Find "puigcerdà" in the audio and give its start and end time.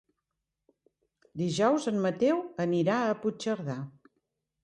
3.25-3.79